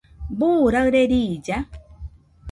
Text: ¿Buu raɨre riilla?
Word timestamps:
¿Buu 0.37 0.63
raɨre 0.73 1.01
riilla? 1.11 1.57